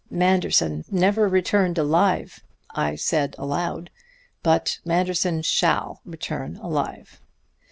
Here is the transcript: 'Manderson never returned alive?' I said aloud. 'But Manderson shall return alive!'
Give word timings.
'Manderson 0.09 0.83
never 0.89 1.27
returned 1.27 1.77
alive?' 1.77 2.41
I 2.71 2.95
said 2.95 3.35
aloud. 3.37 3.91
'But 4.41 4.79
Manderson 4.83 5.43
shall 5.43 6.01
return 6.05 6.55
alive!' 6.55 7.21